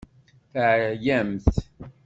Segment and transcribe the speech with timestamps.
[0.51, 1.45] Teɛyamt?